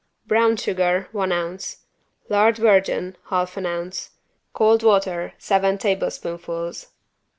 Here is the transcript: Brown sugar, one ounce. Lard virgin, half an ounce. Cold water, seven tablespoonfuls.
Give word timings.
Brown 0.25 0.57
sugar, 0.57 1.09
one 1.11 1.31
ounce. 1.31 1.85
Lard 2.27 2.57
virgin, 2.57 3.17
half 3.25 3.55
an 3.55 3.67
ounce. 3.67 4.09
Cold 4.51 4.81
water, 4.81 5.35
seven 5.37 5.77
tablespoonfuls. 5.77 6.87